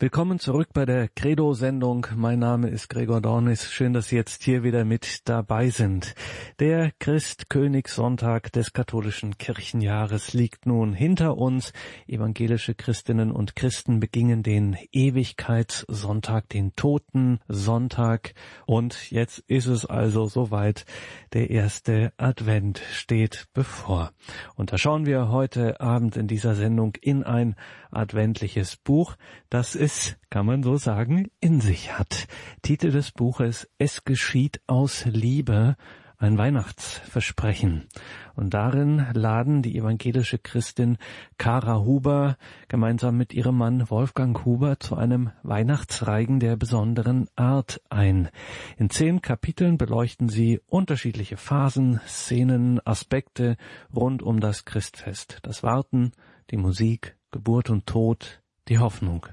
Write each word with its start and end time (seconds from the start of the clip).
Willkommen 0.00 0.38
zurück 0.38 0.68
bei 0.72 0.86
der 0.86 1.08
Credo-Sendung. 1.08 2.06
Mein 2.14 2.38
Name 2.38 2.68
ist 2.68 2.88
Gregor 2.88 3.20
Dornis. 3.20 3.72
Schön, 3.72 3.94
dass 3.94 4.06
Sie 4.06 4.14
jetzt 4.14 4.44
hier 4.44 4.62
wieder 4.62 4.84
mit 4.84 5.28
dabei 5.28 5.70
sind. 5.70 6.14
Der 6.60 6.92
Christkönigssonntag 7.00 8.52
des 8.52 8.72
katholischen 8.72 9.38
Kirchenjahres 9.38 10.34
liegt 10.34 10.66
nun 10.66 10.92
hinter 10.92 11.36
uns. 11.36 11.72
Evangelische 12.06 12.76
Christinnen 12.76 13.32
und 13.32 13.56
Christen 13.56 13.98
begingen 13.98 14.44
den 14.44 14.76
Ewigkeitssonntag, 14.92 16.48
den 16.48 16.76
Totensonntag. 16.76 18.34
Und 18.66 19.10
jetzt 19.10 19.40
ist 19.48 19.66
es 19.66 19.84
also 19.84 20.26
soweit. 20.26 20.86
Der 21.32 21.50
erste 21.50 22.12
Advent 22.18 22.80
steht 22.92 23.48
bevor. 23.52 24.12
Und 24.54 24.72
da 24.72 24.78
schauen 24.78 25.06
wir 25.06 25.28
heute 25.30 25.80
Abend 25.80 26.16
in 26.16 26.28
dieser 26.28 26.54
Sendung 26.54 26.94
in 27.00 27.24
ein 27.24 27.56
adventliches 27.90 28.76
Buch, 28.76 29.16
das 29.50 29.74
es, 29.88 30.18
kann 30.28 30.44
man 30.44 30.62
so 30.62 30.76
sagen, 30.76 31.30
in 31.40 31.62
sich 31.62 31.98
hat. 31.98 32.28
Titel 32.60 32.90
des 32.90 33.10
Buches 33.10 33.70
Es 33.78 34.04
geschieht 34.04 34.60
aus 34.66 35.06
Liebe, 35.06 35.76
ein 36.18 36.36
Weihnachtsversprechen. 36.36 37.88
Und 38.34 38.52
darin 38.52 39.06
laden 39.14 39.62
die 39.62 39.78
evangelische 39.78 40.36
Christin 40.36 40.98
Kara 41.38 41.78
Huber 41.78 42.36
gemeinsam 42.68 43.16
mit 43.16 43.32
ihrem 43.32 43.56
Mann 43.56 43.88
Wolfgang 43.88 44.44
Huber 44.44 44.78
zu 44.78 44.94
einem 44.94 45.30
Weihnachtsreigen 45.42 46.38
der 46.38 46.56
besonderen 46.56 47.26
Art 47.34 47.80
ein. 47.88 48.28
In 48.76 48.90
zehn 48.90 49.22
Kapiteln 49.22 49.78
beleuchten 49.78 50.28
sie 50.28 50.60
unterschiedliche 50.66 51.38
Phasen, 51.38 51.98
Szenen, 52.06 52.78
Aspekte 52.86 53.56
rund 53.94 54.22
um 54.22 54.40
das 54.40 54.66
Christfest. 54.66 55.38
Das 55.44 55.62
Warten, 55.62 56.12
die 56.50 56.58
Musik, 56.58 57.16
Geburt 57.30 57.70
und 57.70 57.86
Tod, 57.86 58.42
die 58.68 58.78
Hoffnung. 58.78 59.26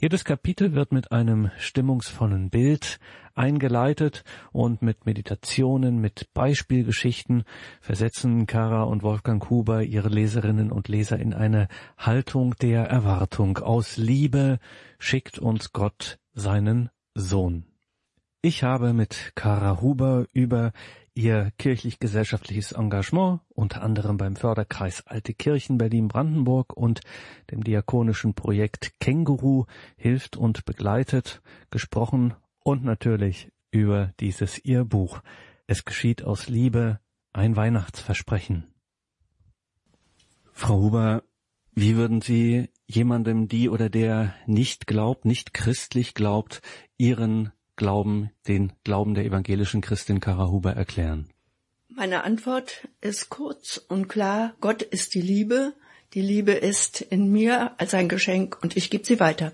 Jedes 0.00 0.24
Kapitel 0.24 0.74
wird 0.74 0.92
mit 0.92 1.12
einem 1.12 1.50
stimmungsvollen 1.58 2.50
Bild 2.50 2.98
eingeleitet 3.34 4.24
und 4.52 4.82
mit 4.82 5.06
Meditationen, 5.06 5.98
mit 6.00 6.32
Beispielgeschichten 6.34 7.44
versetzen 7.80 8.46
Kara 8.46 8.84
und 8.84 9.02
Wolfgang 9.02 9.48
Huber 9.50 9.82
ihre 9.82 10.08
Leserinnen 10.08 10.72
und 10.72 10.88
Leser 10.88 11.18
in 11.18 11.34
eine 11.34 11.68
Haltung 11.98 12.54
der 12.56 12.84
Erwartung. 12.84 13.58
Aus 13.58 13.96
Liebe 13.96 14.58
schickt 14.98 15.38
uns 15.38 15.72
Gott 15.72 16.18
seinen 16.32 16.90
Sohn. 17.14 17.64
Ich 18.42 18.62
habe 18.62 18.92
mit 18.92 19.32
Kara 19.34 19.80
Huber 19.80 20.26
über 20.32 20.72
ihr 21.16 21.50
kirchlich-gesellschaftliches 21.58 22.72
Engagement, 22.72 23.40
unter 23.48 23.82
anderem 23.82 24.18
beim 24.18 24.36
Förderkreis 24.36 25.06
Alte 25.06 25.32
Kirchen 25.32 25.78
Berlin-Brandenburg 25.78 26.76
und 26.76 27.00
dem 27.50 27.64
diakonischen 27.64 28.34
Projekt 28.34 29.00
Känguru 29.00 29.64
hilft 29.96 30.36
und 30.36 30.66
begleitet, 30.66 31.40
gesprochen 31.70 32.34
und 32.62 32.84
natürlich 32.84 33.50
über 33.70 34.12
dieses 34.20 34.62
ihr 34.64 34.84
Buch. 34.84 35.22
Es 35.66 35.84
geschieht 35.84 36.22
aus 36.22 36.48
Liebe 36.48 37.00
ein 37.32 37.56
Weihnachtsversprechen. 37.56 38.66
Frau 40.52 40.76
Huber, 40.80 41.22
wie 41.72 41.96
würden 41.96 42.20
Sie 42.20 42.70
jemandem, 42.86 43.48
die 43.48 43.68
oder 43.68 43.88
der 43.88 44.34
nicht 44.46 44.86
glaubt, 44.86 45.24
nicht 45.24 45.54
christlich 45.54 46.14
glaubt, 46.14 46.60
Ihren 46.98 47.52
Glauben, 47.76 48.30
den 48.48 48.72
Glauben 48.84 49.14
der 49.14 49.24
evangelischen 49.24 49.80
Christin 49.80 50.20
Kara 50.20 50.48
Huber 50.50 50.72
erklären? 50.72 51.28
Meine 51.88 52.24
Antwort 52.24 52.88
ist 53.00 53.30
kurz 53.30 53.78
und 53.88 54.08
klar. 54.08 54.54
Gott 54.60 54.82
ist 54.82 55.14
die 55.14 55.20
Liebe. 55.20 55.74
Die 56.14 56.20
Liebe 56.20 56.52
ist 56.52 57.00
in 57.00 57.30
mir 57.30 57.78
als 57.78 57.94
ein 57.94 58.08
Geschenk 58.08 58.58
und 58.62 58.76
ich 58.76 58.90
gebe 58.90 59.04
sie 59.04 59.20
weiter. 59.20 59.52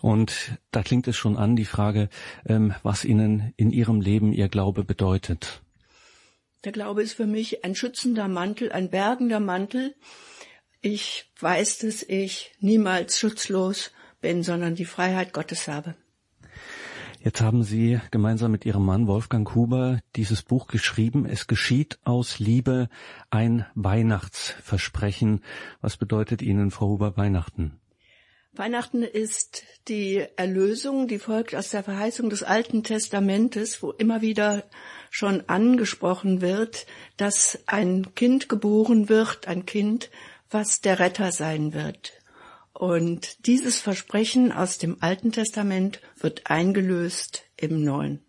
Und 0.00 0.58
da 0.72 0.82
klingt 0.82 1.06
es 1.06 1.16
schon 1.16 1.36
an, 1.36 1.54
die 1.54 1.64
Frage, 1.64 2.08
ähm, 2.44 2.74
was 2.82 3.04
Ihnen 3.04 3.54
in 3.56 3.70
Ihrem 3.70 4.00
Leben 4.00 4.32
Ihr 4.32 4.48
Glaube 4.48 4.82
bedeutet. 4.82 5.62
Der 6.64 6.72
Glaube 6.72 7.02
ist 7.02 7.14
für 7.14 7.26
mich 7.26 7.64
ein 7.64 7.74
schützender 7.74 8.28
Mantel, 8.28 8.72
ein 8.72 8.90
bergender 8.90 9.40
Mantel. 9.40 9.94
Ich 10.80 11.30
weiß, 11.38 11.78
dass 11.78 12.02
ich 12.02 12.52
niemals 12.58 13.18
schutzlos 13.18 13.92
bin, 14.20 14.42
sondern 14.42 14.74
die 14.74 14.84
Freiheit 14.84 15.32
Gottes 15.32 15.68
habe. 15.68 15.94
Jetzt 17.24 17.40
haben 17.40 17.62
Sie 17.62 18.00
gemeinsam 18.10 18.50
mit 18.50 18.66
Ihrem 18.66 18.84
Mann 18.84 19.06
Wolfgang 19.06 19.54
Huber 19.54 20.00
dieses 20.16 20.42
Buch 20.42 20.66
geschrieben. 20.66 21.24
Es 21.24 21.46
geschieht 21.46 22.00
aus 22.02 22.40
Liebe 22.40 22.88
ein 23.30 23.64
Weihnachtsversprechen. 23.76 25.44
Was 25.80 25.96
bedeutet 25.96 26.42
Ihnen, 26.42 26.72
Frau 26.72 26.88
Huber, 26.88 27.16
Weihnachten? 27.16 27.78
Weihnachten 28.54 29.04
ist 29.04 29.62
die 29.86 30.26
Erlösung, 30.34 31.06
die 31.06 31.20
folgt 31.20 31.54
aus 31.54 31.70
der 31.70 31.84
Verheißung 31.84 32.28
des 32.28 32.42
Alten 32.42 32.82
Testamentes, 32.82 33.84
wo 33.84 33.92
immer 33.92 34.20
wieder 34.20 34.64
schon 35.08 35.48
angesprochen 35.48 36.40
wird, 36.40 36.86
dass 37.16 37.60
ein 37.66 38.16
Kind 38.16 38.48
geboren 38.48 39.08
wird, 39.08 39.46
ein 39.46 39.64
Kind, 39.64 40.10
was 40.50 40.80
der 40.80 40.98
Retter 40.98 41.30
sein 41.30 41.72
wird. 41.72 42.14
Und 42.72 43.46
dieses 43.46 43.80
Versprechen 43.80 44.52
aus 44.52 44.78
dem 44.78 44.96
Alten 45.00 45.32
Testament 45.32 46.00
wird 46.18 46.50
eingelöst 46.50 47.44
im 47.56 47.84
Neuen. 47.84 48.20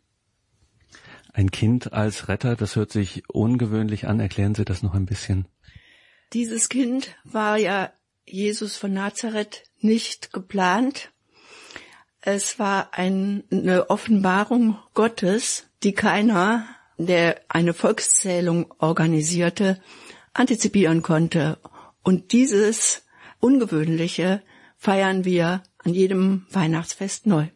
Ein 1.31 1.49
Kind 1.49 1.93
als 1.93 2.27
Retter, 2.27 2.55
das 2.55 2.75
hört 2.75 2.91
sich 2.91 3.27
ungewöhnlich 3.27 4.07
an. 4.07 4.19
Erklären 4.19 4.53
Sie 4.53 4.65
das 4.65 4.83
noch 4.83 4.93
ein 4.93 5.07
bisschen. 5.07 5.47
Dieses 6.33 6.69
Kind 6.69 7.15
war 7.23 7.57
ja 7.57 7.91
Jesus 8.25 8.77
von 8.77 8.93
Nazareth 8.93 9.63
nicht 9.79 10.31
geplant. 10.33 11.11
Es 12.21 12.59
war 12.59 12.93
eine 12.93 13.89
Offenbarung 13.89 14.77
Gottes, 14.93 15.65
die 15.83 15.93
keiner, 15.93 16.65
der 16.97 17.41
eine 17.49 17.73
Volkszählung 17.73 18.71
organisierte, 18.77 19.81
antizipieren 20.33 21.01
konnte. 21.01 21.57
Und 22.03 22.31
dieses 22.31 23.03
Ungewöhnliche 23.43 24.41
feiern 24.77 25.25
wir 25.25 25.63
an 25.79 25.93
jedem 25.93 26.45
Weihnachtsfest 26.49 27.27
neu. 27.27 27.47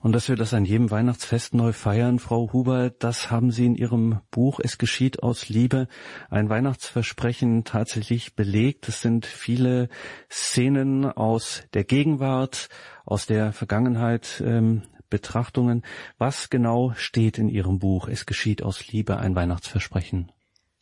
Und 0.00 0.10
dass 0.12 0.28
wir 0.28 0.34
das 0.34 0.52
an 0.52 0.64
jedem 0.64 0.90
Weihnachtsfest 0.90 1.54
neu 1.54 1.72
feiern, 1.72 2.18
Frau 2.18 2.52
Huber, 2.52 2.90
das 2.90 3.30
haben 3.30 3.52
Sie 3.52 3.66
in 3.66 3.76
Ihrem 3.76 4.20
Buch 4.32 4.58
Es 4.60 4.78
geschieht 4.78 5.22
aus 5.22 5.48
Liebe, 5.48 5.86
ein 6.28 6.48
Weihnachtsversprechen 6.48 7.62
tatsächlich 7.62 8.34
belegt. 8.34 8.88
Es 8.88 9.00
sind 9.00 9.26
viele 9.26 9.90
Szenen 10.28 11.04
aus 11.04 11.62
der 11.72 11.84
Gegenwart, 11.84 12.68
aus 13.04 13.26
der 13.26 13.52
Vergangenheit, 13.52 14.42
ähm, 14.44 14.82
Betrachtungen. 15.08 15.84
Was 16.18 16.50
genau 16.50 16.94
steht 16.96 17.38
in 17.38 17.48
Ihrem 17.48 17.78
Buch 17.78 18.08
Es 18.08 18.26
geschieht 18.26 18.64
aus 18.64 18.88
Liebe, 18.88 19.18
ein 19.18 19.36
Weihnachtsversprechen? 19.36 20.32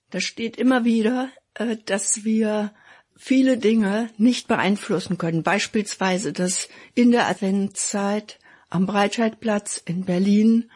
Da 0.09 0.21
steht 0.21 0.57
immer 0.57 0.87
wieder, 0.87 1.29
äh, 1.53 1.77
dass 1.85 2.25
wir 2.25 2.73
viele 3.19 3.59
Dinge 3.59 4.09
nicht 4.17 4.49
beeinflussen 4.49 5.19
können. 5.19 5.43
Beispielsweise, 5.43 6.33
dass 6.33 6.69
in 6.95 7.11
der 7.11 7.27
Adventszeit 7.27 8.39
am 8.71 8.87
Breitscheidplatz 8.87 9.83
in 9.85 10.05
Berlin 10.05 10.71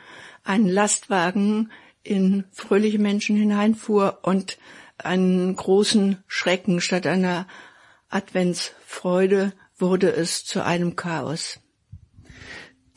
ein 0.45 0.67
Lastwagen 0.67 1.71
in 2.03 2.45
fröhliche 2.51 2.99
Menschen 2.99 3.37
hineinfuhr 3.37 4.19
und 4.23 4.59
einen 4.99 5.55
großen 5.55 6.19
Schrecken 6.27 6.81
statt 6.81 7.07
einer 7.07 7.47
Adventsfreude 8.09 9.53
wurde 9.79 10.13
es 10.13 10.45
zu 10.45 10.65
einem 10.65 10.97
Chaos. 10.97 11.61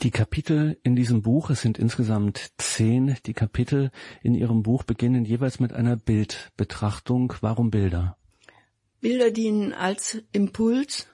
Die 0.02 0.12
Kapitel 0.12 0.78
in 0.84 0.96
diesem 0.96 1.22
Buch, 1.22 1.50
es 1.50 1.62
sind 1.62 1.78
insgesamt 1.78 2.52
zehn, 2.58 3.16
die 3.26 3.34
Kapitel 3.34 3.92
in 4.24 4.34
Ihrem 4.34 4.64
Buch 4.64 4.84
beginnen 4.84 5.24
jeweils 5.24 5.60
mit 5.60 5.72
einer 5.72 5.96
Bildbetrachtung. 5.96 7.34
Warum 7.42 7.70
Bilder? 7.70 8.18
Bilder 9.06 9.30
dienen 9.30 9.72
als 9.72 10.18
Impuls, 10.32 11.06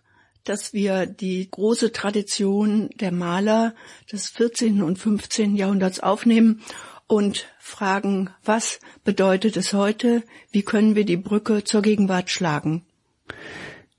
dass 0.45 0.71
wir 0.71 1.05
die 1.05 1.51
große 1.51 1.91
Tradition 1.91 2.89
der 2.95 3.11
Maler 3.11 3.75
des 4.09 4.29
14. 4.29 4.81
und 4.81 4.97
15. 4.97 5.57
Jahrhunderts 5.57 5.99
aufnehmen 5.99 6.61
und 7.07 7.53
fragen, 7.59 8.29
was 8.45 8.79
bedeutet 9.03 9.57
es 9.57 9.73
heute? 9.73 10.23
Wie 10.53 10.61
können 10.61 10.95
wir 10.95 11.03
die 11.03 11.17
Brücke 11.17 11.65
zur 11.65 11.81
Gegenwart 11.81 12.29
schlagen? 12.29 12.85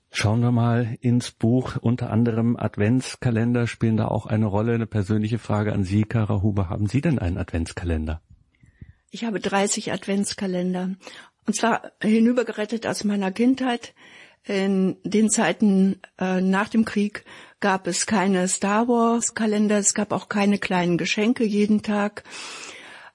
Schauen 0.09 0.41
wir 0.41 0.51
mal 0.51 0.97
ins 1.01 1.29
Buch. 1.29 1.77
Unter 1.79 2.09
anderem 2.09 2.57
Adventskalender 2.57 3.67
spielen 3.67 3.97
da 3.97 4.07
auch 4.07 4.25
eine 4.25 4.47
Rolle. 4.47 4.73
Eine 4.73 4.87
persönliche 4.87 5.37
Frage 5.37 5.71
an 5.71 5.83
Sie, 5.83 6.01
Kara 6.01 6.41
Huber. 6.41 6.67
Haben 6.67 6.87
Sie 6.87 7.01
denn 7.01 7.19
einen 7.19 7.37
Adventskalender? 7.37 8.23
Ich 9.11 9.23
habe 9.23 9.39
30 9.39 9.93
Adventskalender 9.93 10.95
und 11.45 11.55
zwar 11.55 11.91
hinübergerettet 12.01 12.87
aus 12.87 13.03
meiner 13.03 13.31
Kindheit. 13.31 13.93
In 14.45 14.97
den 15.03 15.29
Zeiten 15.29 16.01
äh, 16.19 16.41
nach 16.41 16.67
dem 16.67 16.83
Krieg 16.83 17.23
gab 17.61 17.87
es 17.87 18.05
keine 18.05 18.47
Star 18.49 18.89
Wars 18.89 19.35
Kalender, 19.35 19.77
es 19.77 19.93
gab 19.93 20.11
auch 20.11 20.27
keine 20.27 20.57
kleinen 20.57 20.97
Geschenke 20.97 21.45
jeden 21.45 21.81
Tag. 21.81 22.23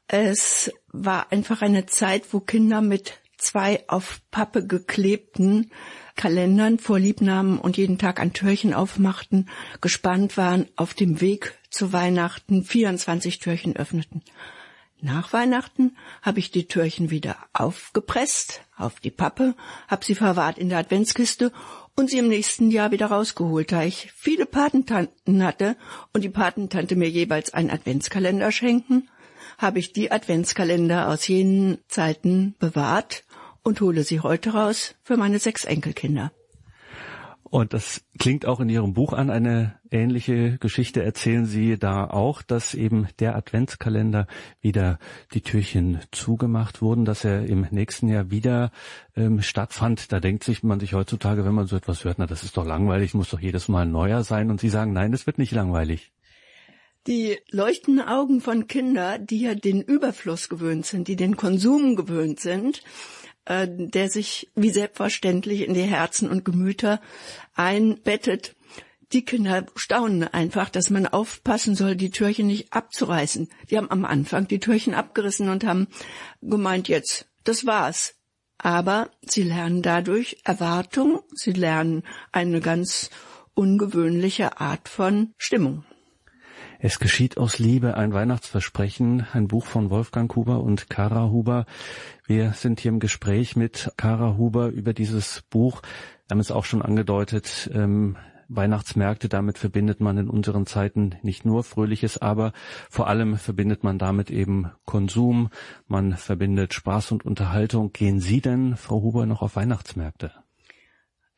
Es 0.07 0.73
war 0.91 1.31
einfach 1.31 1.61
eine 1.61 1.85
Zeit, 1.85 2.33
wo 2.33 2.41
Kinder 2.41 2.81
mit 2.81 3.19
zwei 3.37 3.85
auf 3.89 4.21
Pappe 4.31 4.67
geklebten 4.67 5.71
Kalendern 6.17 6.79
vorlieb 6.79 7.21
nahmen 7.21 7.59
und 7.59 7.77
jeden 7.77 7.99
Tag 7.99 8.21
ein 8.21 8.33
Türchen 8.33 8.75
aufmachten, 8.75 9.49
gespannt 9.81 10.37
waren, 10.37 10.67
auf 10.77 10.95
dem 10.95 11.21
Weg 11.21 11.55
zu 11.71 11.93
Weihnachten 11.93 12.65
24 12.65 13.39
Türchen 13.39 13.77
öffneten. 13.77 14.23
Nach 15.01 15.33
Weihnachten 15.33 15.97
habe 16.23 16.41
ich 16.41 16.51
die 16.51 16.67
Türchen 16.67 17.11
wieder 17.11 17.37
aufgepresst 17.53 18.63
auf 18.77 18.99
die 18.99 19.13
Pappe, 19.13 19.55
habe 19.87 20.05
sie 20.05 20.17
verwahrt 20.17 20.59
in 20.59 20.71
der 20.71 20.79
Adventskiste 20.79 21.53
und 21.95 22.11
sie 22.11 22.19
im 22.19 22.29
nächsten 22.29 22.71
Jahr 22.73 22.91
wieder 22.91 23.07
rausgeholt, 23.07 23.71
da 23.71 23.85
ich 23.85 24.11
viele 24.17 24.45
Patentanten 24.45 25.45
hatte 25.45 25.77
und 26.13 26.25
die 26.25 26.29
Patentante 26.29 26.97
mir 26.97 27.09
jeweils 27.09 27.55
einen 27.55 27.71
Adventskalender 27.71 28.51
schenken, 28.51 29.09
habe 29.57 29.79
ich 29.79 29.93
die 29.93 30.11
Adventskalender 30.11 31.09
aus 31.09 31.29
jenen 31.29 31.79
Zeiten 31.87 32.57
bewahrt 32.59 33.25
und 33.63 33.81
hole 33.81 34.03
sie 34.03 34.21
heute 34.21 34.51
raus 34.55 34.97
für 35.05 35.17
meine 35.17 35.39
sechs 35.39 35.65
Enkelkinder. 35.65 36.33
Und 37.51 37.73
das 37.73 38.05
klingt 38.19 38.45
auch 38.45 38.61
in 38.61 38.69
Ihrem 38.69 38.93
Buch 38.93 39.13
an. 39.13 39.31
Eine 39.31 39.79
ähnliche 39.91 40.59
Geschichte 40.59 41.03
erzählen 41.03 41.47
Sie 41.47 41.79
da 41.79 42.05
auch, 42.05 42.43
dass 42.43 42.75
eben 42.75 43.09
der 43.21 43.37
Adventskalender 43.37 44.27
wieder 44.61 44.99
die 45.33 45.41
Türchen 45.41 46.01
zugemacht 46.13 46.83
wurden, 46.83 47.07
dass 47.07 47.25
er 47.25 47.47
im 47.47 47.67
nächsten 47.71 48.09
Jahr 48.09 48.31
wieder 48.31 48.71
ähm, 49.17 49.41
stattfand. 49.41 50.13
Da 50.13 50.21
denkt 50.21 50.45
sich 50.45 50.63
man 50.63 50.81
sich 50.81 50.93
heutzutage, 50.93 51.45
wenn 51.47 51.55
man 51.55 51.67
so 51.67 51.77
etwas 51.77 52.05
hört, 52.05 52.19
na, 52.19 52.27
das 52.27 52.43
ist 52.43 52.57
doch 52.57 52.67
langweilig, 52.67 53.15
muss 53.15 53.31
doch 53.31 53.41
jedes 53.41 53.69
Mal 53.69 53.87
neuer 53.87 54.25
sein. 54.25 54.51
Und 54.51 54.61
Sie 54.61 54.69
sagen, 54.69 54.93
nein, 54.93 55.13
das 55.13 55.27
wird 55.27 55.39
nicht 55.39 55.53
langweilig. 55.53 56.13
Die 57.07 57.39
leuchtenden 57.51 58.07
Augen 58.07 58.43
von 58.43 58.67
Kindern, 58.67 59.25
die 59.25 59.41
ja 59.41 59.55
den 59.55 59.81
Überfluss 59.81 60.51
gewöhnt 60.51 60.85
sind, 60.85 61.09
die 61.09 61.17
den 61.17 61.39
Konsum 61.39 61.97
gewöhnt 61.97 62.41
sind, 62.41 62.83
äh, 63.49 63.67
der 63.67 64.11
sich 64.11 64.51
wie 64.55 64.71
selbstverständlich 64.71 65.63
in 65.63 65.73
die 65.73 65.81
Herzen 65.83 66.29
und 66.29 66.45
Gemüter 66.45 67.01
einbettet. 67.55 68.55
Die 69.13 69.25
Kinder 69.25 69.65
staunen 69.75 70.25
einfach, 70.25 70.69
dass 70.69 70.91
man 70.91 71.07
aufpassen 71.07 71.75
soll, 71.75 71.97
die 71.97 72.11
Türchen 72.11 72.47
nicht 72.47 72.75
abzureißen. 72.75 73.49
Die 73.71 73.79
haben 73.79 73.91
am 73.91 74.05
Anfang 74.05 74.47
die 74.49 74.61
Türchen 74.61 74.93
abgerissen 74.93 75.49
und 75.49 75.65
haben 75.65 75.89
gemeint, 76.43 76.89
jetzt, 76.89 77.27
das 77.45 77.65
war's. 77.65 78.17
Aber 78.59 79.11
sie 79.23 79.45
lernen 79.45 79.81
dadurch 79.81 80.39
Erwartung, 80.45 81.21
sie 81.35 81.53
lernen 81.53 82.03
eine 82.33 82.61
ganz 82.61 83.09
ungewöhnliche 83.55 84.61
Art 84.61 84.91
von 84.91 85.33
Stimmung. 85.39 85.85
Es 86.81 87.01
geschieht 87.01 87.39
aus 87.39 87.59
Liebe 87.59 87.97
ein 87.97 88.13
Weihnachtsversprechen, 88.13 89.27
ein 89.33 89.49
Buch 89.49 89.67
von 89.67 89.91
Wolfgang 89.91 90.33
Huber 90.37 90.63
und 90.63 90.89
Kara 90.89 91.29
Huber. 91.29 91.67
Wir 92.25 92.53
sind 92.53 92.79
hier 92.79 92.91
im 92.93 93.01
Gespräch 93.01 93.57
mit 93.57 93.91
Kara 93.97 94.37
Huber 94.37 94.69
über 94.69 94.93
dieses 94.93 95.43
Buch. 95.51 95.83
Wir 95.83 96.35
haben 96.35 96.41
es 96.41 96.53
auch 96.53 96.65
schon 96.65 96.81
angedeutet. 96.81 97.69
Ähm, 97.75 98.17
Weihnachtsmärkte, 98.47 99.29
damit 99.29 99.59
verbindet 99.59 99.99
man 100.01 100.19
in 100.19 100.31
unseren 100.31 100.67
Zeiten 100.67 101.17
nicht 101.23 101.45
nur 101.45 101.65
Fröhliches, 101.65 102.17
aber 102.19 102.53
vor 102.89 103.09
allem 103.09 103.39
verbindet 103.39 103.83
man 103.83 103.99
damit 103.99 104.31
eben 104.31 104.71
Konsum, 104.85 105.51
man 105.89 106.17
verbindet 106.17 106.75
Spaß 106.75 107.11
und 107.11 107.27
Unterhaltung. 107.27 107.93
Gehen 107.93 108.21
Sie 108.21 108.41
denn, 108.41 108.77
Frau 108.77 109.03
Huber, 109.03 109.27
noch 109.27 109.43
auf 109.43 109.57
Weihnachtsmärkte? 109.57 110.31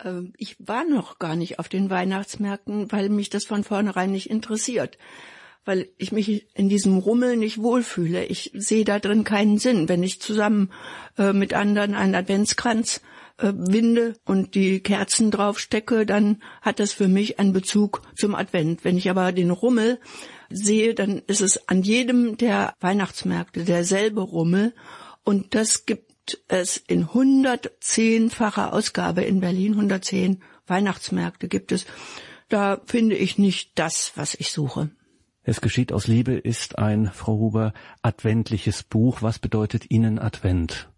Ähm, 0.05 0.33
ich 0.37 0.57
war 0.59 0.85
noch 0.85 1.19
gar 1.19 1.37
nicht 1.37 1.59
auf 1.59 1.69
den 1.69 1.91
Weihnachtsmärkten, 1.91 2.91
weil 2.93 3.09
mich 3.09 3.31
das 3.31 3.45
von 3.45 3.65
vornherein 3.65 4.13
nicht 4.13 4.31
interessiert. 4.31 4.99
Weil 5.65 5.89
ich 5.99 6.11
mich 6.11 6.47
in 6.55 6.69
diesem 6.69 6.99
Rummel 6.99 7.37
nicht 7.37 7.59
wohlfühle. 7.59 8.25
Ich 8.25 8.51
sehe 8.55 8.85
da 8.85 8.99
drin 8.99 9.25
keinen 9.25 9.59
Sinn. 9.59 9.89
Wenn 9.89 10.03
ich 10.03 10.21
zusammen 10.21 10.71
äh, 11.19 11.33
mit 11.33 11.53
anderen 11.53 11.95
einen 11.95 12.15
Adventskranz 12.15 13.03
äh, 13.37 13.53
winde 13.55 14.15
und 14.25 14.55
die 14.55 14.81
Kerzen 14.81 15.31
draufstecke, 15.31 16.07
dann 16.07 16.43
hat 16.63 16.81
das 16.81 16.93
für 16.93 17.09
mich 17.09 17.39
einen 17.39 17.53
Bezug 17.53 18.03
zum 18.17 18.35
Advent. 18.35 18.85
Wenn 18.85 18.97
ich 18.97 19.11
aber 19.11 19.33
den 19.33 19.51
Rummel 19.51 19.99
sehe, 20.49 20.95
dann 20.95 21.23
ist 21.27 21.43
es 21.43 21.69
an 21.69 21.83
jedem 21.83 22.37
der 22.37 22.75
Weihnachtsmärkte 22.81 23.65
derselbe 23.65 24.23
Rummel. 24.23 24.75
Und 25.25 25.55
das 25.55 25.85
gibt 25.85 26.10
es 26.49 26.77
in 26.77 27.07
110-facher 27.07 28.73
Ausgabe 28.73 29.23
in 29.23 29.41
Berlin, 29.41 29.73
110 29.73 30.43
Weihnachtsmärkte 30.67 31.49
gibt 31.49 31.73
es. 31.73 31.87
Da 32.49 32.81
finde 32.87 33.17
ich 33.17 33.39
nicht 33.39 33.79
das, 33.79 34.13
was 34.17 34.35
ich 34.35 34.53
suche. 34.53 34.91
Es 35.43 35.61
geschieht 35.61 35.93
aus 35.93 36.07
Liebe 36.07 36.35
ist 36.35 36.79
ein, 36.79 37.11
Frau 37.13 37.39
Huber, 37.39 37.73
adventliches 38.03 38.83
Buch. 38.83 39.23
Was 39.23 39.39
bedeutet 39.39 39.91
Ihnen 39.91 40.19
Advent? 40.19 40.89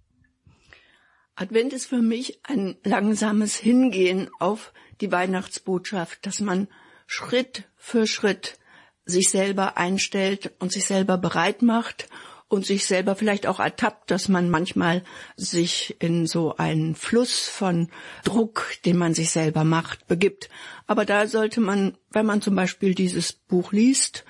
Advent 1.35 1.73
ist 1.73 1.87
für 1.87 2.03
mich 2.03 2.41
ein 2.45 2.77
langsames 2.85 3.57
Hingehen 3.57 4.29
auf 4.39 4.73
die 5.01 5.13
Weihnachtsbotschaft, 5.13 6.27
dass 6.27 6.41
man 6.41 6.69
Schritt 7.07 7.65
für 7.77 8.07
Schritt 8.07 8.59
sich 9.05 9.31
selber 9.31 9.77
einstellt 9.77 10.53
und 10.59 10.73
sich 10.73 10.85
selber 10.85 11.19
bereit 11.19 11.63
macht 11.63 12.09
und 12.53 12.67
sich 12.67 12.85
selber 12.85 13.17
vielleicht 13.17 13.47
auch 13.47 13.61
ertappt, 13.61 14.11
dass 14.11 14.29
man 14.29 14.51
manchmal 14.51 15.03
sich 15.37 15.97
in 16.01 16.27
so 16.27 16.55
einen 16.59 16.95
Fluss 16.95 17.49
von 17.49 17.89
Druck, 18.25 18.77
den 18.85 18.99
man 18.99 19.15
sich 19.15 19.31
selber 19.31 19.65
macht, 19.65 20.07
begibt. 20.07 20.51
Aber 20.87 21.07
da 21.07 21.27
sollte 21.29 21.63
man, 21.63 21.97
wenn 22.11 22.27
man 22.27 22.43
zum 22.43 22.55
Beispiel 22.55 22.95
dieses 22.95 23.33
Buch 23.33 23.73
liest, 23.73 24.27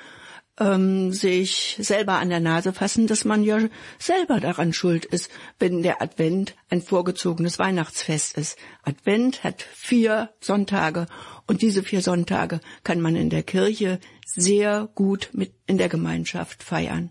ähm, 0.60 1.12
sich 1.12 1.76
selber 1.80 2.18
an 2.18 2.28
der 2.28 2.38
Nase 2.38 2.72
fassen, 2.72 3.08
dass 3.08 3.24
man 3.24 3.42
ja 3.42 3.58
selber 3.98 4.38
daran 4.38 4.72
schuld 4.72 5.04
ist, 5.04 5.28
wenn 5.58 5.82
der 5.82 6.00
Advent 6.00 6.54
ein 6.70 6.80
vorgezogenes 6.80 7.58
Weihnachtsfest 7.58 8.38
ist. 8.38 8.56
Advent 8.84 9.42
hat 9.42 9.62
vier 9.74 10.30
Sonntage 10.38 11.06
und 11.48 11.60
diese 11.60 11.82
vier 11.82 12.02
Sonntage 12.02 12.60
kann 12.84 13.00
man 13.00 13.16
in 13.16 13.30
der 13.30 13.42
Kirche 13.42 13.98
sehr 14.24 14.88
gut 14.94 15.30
mit 15.32 15.54
in 15.66 15.76
der 15.76 15.88
Gemeinschaft 15.88 16.62
feiern. 16.62 17.10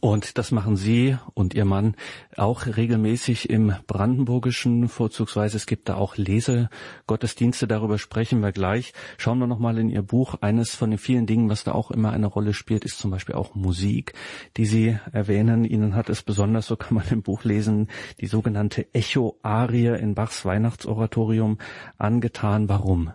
Und 0.00 0.38
das 0.38 0.50
machen 0.50 0.76
Sie 0.76 1.16
und 1.34 1.54
Ihr 1.54 1.64
Mann 1.64 1.94
auch 2.36 2.66
regelmäßig 2.66 3.50
im 3.50 3.74
Brandenburgischen, 3.86 4.88
vorzugsweise. 4.88 5.56
Es 5.56 5.66
gibt 5.66 5.88
da 5.88 5.94
auch 5.94 6.16
Lesegottesdienste, 6.16 7.66
darüber 7.66 7.98
sprechen 7.98 8.40
wir 8.40 8.52
gleich. 8.52 8.92
Schauen 9.18 9.38
wir 9.38 9.46
nochmal 9.46 9.78
in 9.78 9.90
Ihr 9.90 10.02
Buch. 10.02 10.36
Eines 10.40 10.74
von 10.74 10.90
den 10.90 10.98
vielen 10.98 11.26
Dingen, 11.26 11.48
was 11.48 11.64
da 11.64 11.72
auch 11.72 11.90
immer 11.90 12.10
eine 12.10 12.26
Rolle 12.26 12.54
spielt, 12.54 12.84
ist 12.84 12.98
zum 12.98 13.10
Beispiel 13.10 13.34
auch 13.34 13.54
Musik, 13.54 14.14
die 14.56 14.66
Sie 14.66 14.98
erwähnen. 15.12 15.64
Ihnen 15.64 15.94
hat 15.94 16.08
es 16.08 16.22
besonders, 16.22 16.66
so 16.66 16.76
kann 16.76 16.94
man 16.94 17.04
im 17.10 17.22
Buch 17.22 17.44
lesen, 17.44 17.88
die 18.20 18.26
sogenannte 18.26 18.92
Echo-Arie 18.94 19.98
in 19.98 20.14
Bachs 20.14 20.44
Weihnachtsoratorium 20.44 21.58
angetan. 21.96 22.68
Warum? 22.68 23.12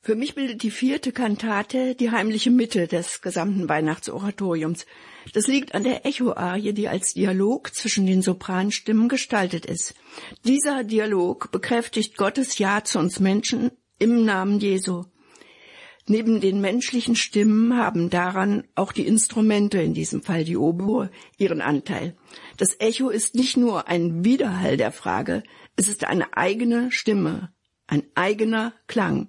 Für 0.00 0.14
mich 0.14 0.34
bildet 0.34 0.62
die 0.62 0.70
vierte 0.70 1.12
Kantate 1.12 1.94
die 1.94 2.10
heimliche 2.10 2.50
Mitte 2.50 2.86
des 2.86 3.20
gesamten 3.20 3.68
Weihnachtsoratoriums. 3.68 4.86
Das 5.34 5.46
liegt 5.48 5.74
an 5.74 5.82
der 5.84 6.06
Echo-Arie, 6.06 6.72
die 6.72 6.88
als 6.88 7.14
Dialog 7.14 7.74
zwischen 7.74 8.06
den 8.06 8.22
Sopranstimmen 8.22 9.08
gestaltet 9.08 9.66
ist. 9.66 9.94
Dieser 10.44 10.84
Dialog 10.84 11.50
bekräftigt 11.50 12.16
Gottes 12.16 12.58
Ja 12.58 12.84
zu 12.84 12.98
uns 12.98 13.20
Menschen 13.20 13.72
im 13.98 14.24
Namen 14.24 14.60
Jesu. 14.60 15.04
Neben 16.06 16.40
den 16.40 16.62
menschlichen 16.62 17.16
Stimmen 17.16 17.76
haben 17.76 18.08
daran 18.08 18.64
auch 18.74 18.92
die 18.92 19.06
Instrumente, 19.06 19.82
in 19.82 19.92
diesem 19.92 20.22
Fall 20.22 20.44
die 20.44 20.56
Oboe, 20.56 21.10
ihren 21.36 21.60
Anteil. 21.60 22.16
Das 22.56 22.80
Echo 22.80 23.10
ist 23.10 23.34
nicht 23.34 23.58
nur 23.58 23.88
ein 23.88 24.24
Widerhall 24.24 24.78
der 24.78 24.92
Frage, 24.92 25.42
es 25.76 25.86
ist 25.86 26.04
eine 26.04 26.34
eigene 26.34 26.90
Stimme, 26.92 27.52
ein 27.86 28.04
eigener 28.14 28.72
Klang. 28.86 29.28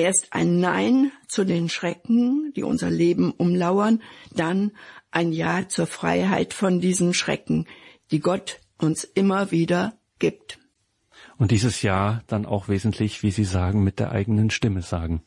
Erst 0.00 0.32
ein 0.32 0.60
Nein 0.60 1.12
zu 1.28 1.44
den 1.44 1.68
Schrecken, 1.68 2.54
die 2.56 2.62
unser 2.62 2.88
Leben 2.88 3.32
umlauern, 3.32 4.00
dann 4.34 4.72
ein 5.10 5.30
Ja 5.30 5.68
zur 5.68 5.86
Freiheit 5.86 6.54
von 6.54 6.80
diesen 6.80 7.12
Schrecken, 7.12 7.66
die 8.10 8.20
Gott 8.20 8.60
uns 8.78 9.04
immer 9.04 9.50
wieder 9.50 9.92
gibt. 10.18 10.58
Und 11.36 11.50
dieses 11.50 11.82
Ja 11.82 12.22
dann 12.28 12.46
auch 12.46 12.68
wesentlich, 12.68 13.22
wie 13.22 13.30
Sie 13.30 13.44
sagen, 13.44 13.84
mit 13.84 13.98
der 13.98 14.10
eigenen 14.10 14.48
Stimme 14.48 14.80
sagen. 14.80 15.22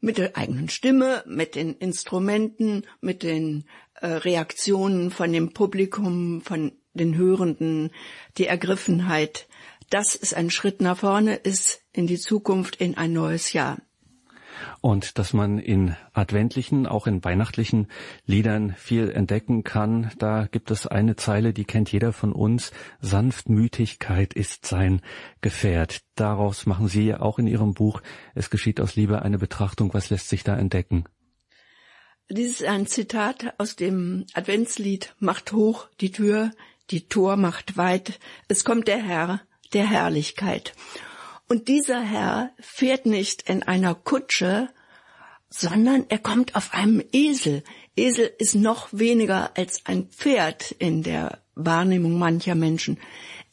Mit 0.00 0.18
der 0.18 0.36
eigenen 0.36 0.68
Stimme, 0.68 1.22
mit 1.28 1.54
den 1.54 1.74
Instrumenten, 1.74 2.82
mit 3.00 3.22
den 3.22 3.62
äh, 4.00 4.08
Reaktionen 4.08 5.12
von 5.12 5.32
dem 5.32 5.52
Publikum, 5.52 6.42
von 6.42 6.72
den 6.94 7.16
Hörenden, 7.16 7.92
die 8.38 8.46
Ergriffenheit. 8.46 9.46
Das 9.88 10.16
ist 10.16 10.34
ein 10.34 10.50
Schritt 10.50 10.80
nach 10.80 10.98
vorne, 10.98 11.36
ist 11.36 11.82
in 11.92 12.08
die 12.08 12.18
Zukunft, 12.18 12.76
in 12.76 12.96
ein 12.96 13.12
neues 13.12 13.52
Jahr 13.52 13.78
und 14.80 15.18
dass 15.18 15.32
man 15.32 15.58
in 15.58 15.96
adventlichen, 16.12 16.86
auch 16.86 17.06
in 17.06 17.24
weihnachtlichen 17.24 17.88
Liedern 18.26 18.74
viel 18.76 19.10
entdecken 19.10 19.64
kann. 19.64 20.10
Da 20.18 20.46
gibt 20.46 20.70
es 20.70 20.86
eine 20.86 21.16
Zeile, 21.16 21.52
die 21.52 21.64
kennt 21.64 21.92
jeder 21.92 22.12
von 22.12 22.32
uns. 22.32 22.72
Sanftmütigkeit 23.00 24.34
ist 24.34 24.66
sein 24.66 25.00
Gefährt. 25.40 26.02
Daraus 26.14 26.66
machen 26.66 26.88
Sie 26.88 27.14
auch 27.14 27.38
in 27.38 27.46
Ihrem 27.46 27.74
Buch 27.74 28.02
Es 28.34 28.50
geschieht 28.50 28.80
aus 28.80 28.96
Liebe 28.96 29.22
eine 29.22 29.38
Betrachtung. 29.38 29.94
Was 29.94 30.10
lässt 30.10 30.28
sich 30.28 30.44
da 30.44 30.56
entdecken? 30.56 31.04
Dies 32.30 32.60
ist 32.60 32.64
ein 32.64 32.86
Zitat 32.86 33.54
aus 33.58 33.76
dem 33.76 34.24
Adventslied 34.32 35.14
Macht 35.18 35.52
hoch 35.52 35.88
die 36.00 36.10
Tür, 36.10 36.50
die 36.90 37.06
Tor 37.06 37.36
macht 37.36 37.76
weit, 37.76 38.18
es 38.48 38.64
kommt 38.64 38.88
der 38.88 39.02
Herr 39.02 39.40
der 39.74 39.88
Herrlichkeit. 39.88 40.74
Und 41.48 41.68
dieser 41.68 42.00
Herr 42.00 42.50
fährt 42.58 43.06
nicht 43.06 43.48
in 43.48 43.62
einer 43.62 43.94
Kutsche, 43.94 44.70
sondern 45.50 46.06
er 46.08 46.18
kommt 46.18 46.56
auf 46.56 46.72
einem 46.72 47.02
Esel. 47.12 47.62
Esel 47.96 48.32
ist 48.38 48.54
noch 48.54 48.88
weniger 48.92 49.56
als 49.56 49.82
ein 49.84 50.08
Pferd 50.08 50.72
in 50.72 51.02
der 51.02 51.42
Wahrnehmung 51.54 52.18
mancher 52.18 52.54
Menschen. 52.54 52.98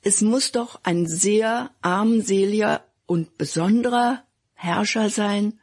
Es 0.01 0.21
muss 0.21 0.51
doch 0.51 0.79
ein 0.83 1.05
sehr 1.05 1.69
armseliger 1.81 2.83
und 3.05 3.37
besonderer 3.37 4.23
Herrscher 4.53 5.09
sein, 5.09 5.59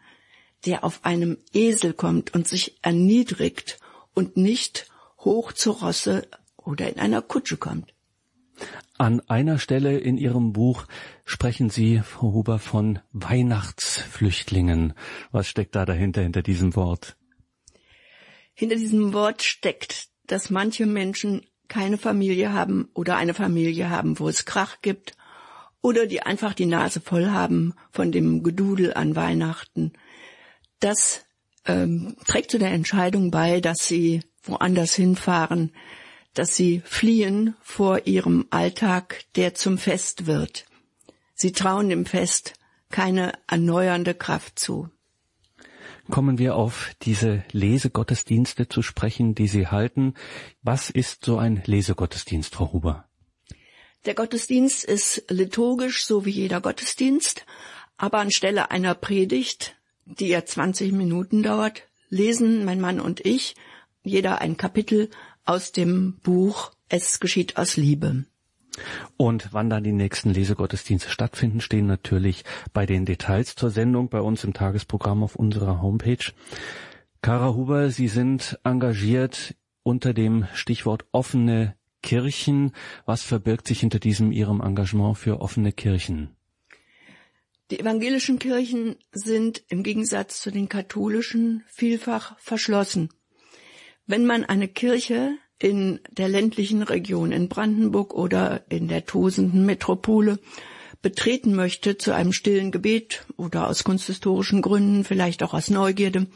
der 0.66 0.84
auf 0.84 1.04
einem 1.04 1.38
Esel 1.52 1.92
kommt 1.92 2.34
und 2.34 2.46
sich 2.46 2.78
erniedrigt 2.82 3.80
und 4.14 4.36
nicht 4.36 4.90
hoch 5.18 5.52
zur 5.52 5.80
Rosse 5.80 6.28
oder 6.56 6.88
in 6.88 6.98
einer 6.98 7.22
Kutsche 7.22 7.56
kommt. 7.56 7.94
An 8.98 9.20
einer 9.28 9.60
Stelle 9.60 9.96
in 9.96 10.18
Ihrem 10.18 10.52
Buch 10.52 10.86
sprechen 11.24 11.70
Sie, 11.70 12.00
Frau 12.00 12.32
Huber, 12.32 12.58
von 12.58 12.98
Weihnachtsflüchtlingen. 13.12 14.92
Was 15.30 15.48
steckt 15.48 15.76
da 15.76 15.86
dahinter, 15.86 16.22
hinter 16.22 16.42
diesem 16.42 16.74
Wort? 16.74 17.16
Hinter 18.54 18.74
diesem 18.74 19.12
Wort 19.12 19.44
steckt, 19.44 20.08
dass 20.26 20.50
manche 20.50 20.84
Menschen 20.84 21.46
keine 21.68 21.96
Familie 21.96 22.52
haben 22.52 22.88
oder 22.92 23.16
eine 23.16 23.34
Familie 23.34 23.88
haben, 23.88 24.18
wo 24.18 24.28
es 24.28 24.44
Krach 24.46 24.80
gibt 24.82 25.16
oder 25.80 26.06
die 26.06 26.22
einfach 26.22 26.52
die 26.54 26.66
Nase 26.66 27.00
voll 27.00 27.30
haben 27.30 27.74
von 27.92 28.10
dem 28.10 28.42
Gedudel 28.42 28.94
an 28.94 29.14
Weihnachten. 29.14 29.92
Das 30.80 31.24
ähm, 31.66 32.16
trägt 32.26 32.50
zu 32.50 32.58
der 32.58 32.72
Entscheidung 32.72 33.30
bei, 33.30 33.60
dass 33.60 33.86
sie 33.86 34.22
woanders 34.42 34.92
hinfahren, 34.94 35.72
dass 36.34 36.54
sie 36.54 36.82
fliehen 36.84 37.56
vor 37.60 38.06
ihrem 38.06 38.46
Alltag, 38.50 39.24
der 39.36 39.54
zum 39.54 39.78
Fest 39.78 40.26
wird. 40.26 40.66
Sie 41.34 41.52
trauen 41.52 41.88
dem 41.88 42.06
Fest 42.06 42.54
keine 42.90 43.32
erneuernde 43.46 44.14
Kraft 44.14 44.58
zu. 44.58 44.88
Kommen 46.10 46.38
wir 46.38 46.56
auf 46.56 46.92
diese 47.02 47.44
Lesegottesdienste 47.52 48.68
zu 48.68 48.80
sprechen, 48.80 49.34
die 49.34 49.46
Sie 49.46 49.66
halten. 49.66 50.14
Was 50.62 50.88
ist 50.88 51.24
so 51.24 51.36
ein 51.36 51.62
Lesegottesdienst, 51.66 52.54
Frau 52.54 52.72
Huber? 52.72 53.04
Der 54.06 54.14
Gottesdienst 54.14 54.84
ist 54.84 55.24
liturgisch, 55.28 56.04
so 56.06 56.24
wie 56.24 56.30
jeder 56.30 56.62
Gottesdienst, 56.62 57.44
aber 57.98 58.18
anstelle 58.18 58.70
einer 58.70 58.94
Predigt, 58.94 59.76
die 60.06 60.28
ja 60.28 60.44
20 60.44 60.92
Minuten 60.92 61.42
dauert, 61.42 61.82
lesen 62.08 62.64
mein 62.64 62.80
Mann 62.80 63.00
und 63.00 63.26
ich 63.26 63.54
jeder 64.02 64.40
ein 64.40 64.56
Kapitel 64.56 65.10
aus 65.48 65.72
dem 65.72 66.18
Buch 66.22 66.72
Es 66.90 67.20
geschieht 67.20 67.56
aus 67.56 67.76
Liebe. 67.76 68.24
Und 69.16 69.48
wann 69.52 69.70
dann 69.70 69.82
die 69.82 69.92
nächsten 69.92 70.30
Lesegottesdienste 70.30 71.10
stattfinden, 71.10 71.60
stehen 71.60 71.86
natürlich 71.86 72.44
bei 72.72 72.86
den 72.86 73.04
Details 73.04 73.56
zur 73.56 73.70
Sendung 73.70 74.08
bei 74.08 74.20
uns 74.20 74.44
im 74.44 74.52
Tagesprogramm 74.52 75.22
auf 75.22 75.36
unserer 75.36 75.82
Homepage. 75.82 76.32
Kara 77.22 77.54
Huber, 77.54 77.90
Sie 77.90 78.08
sind 78.08 78.60
engagiert 78.62 79.56
unter 79.82 80.12
dem 80.12 80.46
Stichwort 80.54 81.06
offene 81.12 81.74
Kirchen. 82.02 82.72
Was 83.06 83.22
verbirgt 83.22 83.66
sich 83.66 83.80
hinter 83.80 83.98
diesem 83.98 84.30
Ihrem 84.30 84.60
Engagement 84.60 85.16
für 85.16 85.40
offene 85.40 85.72
Kirchen? 85.72 86.36
Die 87.70 87.80
evangelischen 87.80 88.38
Kirchen 88.38 88.96
sind 89.12 89.62
im 89.68 89.82
Gegensatz 89.82 90.40
zu 90.40 90.50
den 90.50 90.68
katholischen 90.68 91.64
vielfach 91.66 92.38
verschlossen. 92.38 93.10
Wenn 94.08 94.24
man 94.24 94.46
eine 94.46 94.68
Kirche 94.68 95.36
in 95.58 96.00
der 96.10 96.30
ländlichen 96.30 96.82
Region 96.82 97.30
in 97.30 97.50
Brandenburg 97.50 98.14
oder 98.14 98.62
in 98.70 98.88
der 98.88 99.04
tosenden 99.04 99.66
Metropole 99.66 100.38
betreten 101.02 101.54
möchte 101.54 101.98
zu 101.98 102.14
einem 102.14 102.32
stillen 102.32 102.72
Gebet 102.72 103.26
oder 103.36 103.68
aus 103.68 103.84
kunsthistorischen 103.84 104.62
Gründen, 104.62 105.04
vielleicht 105.04 105.42
auch 105.42 105.52
aus 105.52 105.68
Neugierde, 105.68 106.26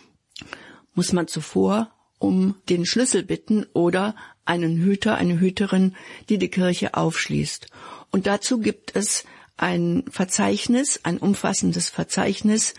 muss 0.95 1.15
man 1.15 1.29
zuvor 1.29 1.91
um 2.19 2.57
den 2.69 2.85
Schlüssel 2.85 3.23
bitten 3.23 3.65
oder 3.73 4.17
einen 4.45 4.77
Hüter, 4.77 5.17
eine 5.17 5.41
Hüterin, 5.41 5.97
die 6.29 6.37
die 6.37 6.51
Kirche 6.51 6.93
aufschließt. 6.93 7.69
Und 8.11 8.27
dazu 8.27 8.59
gibt 8.59 8.95
es 8.95 9.25
ein 9.57 10.05
Verzeichnis, 10.11 11.01
ein 11.05 11.17
umfassendes 11.17 11.89
Verzeichnis 11.89 12.75